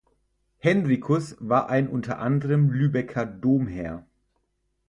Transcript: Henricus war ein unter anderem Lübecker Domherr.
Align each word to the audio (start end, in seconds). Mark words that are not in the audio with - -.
Henricus 0.57 1.37
war 1.39 1.69
ein 1.69 1.87
unter 1.87 2.17
anderem 2.17 2.71
Lübecker 2.71 3.23
Domherr. 3.27 4.03